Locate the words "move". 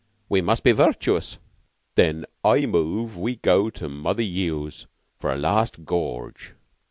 2.65-3.15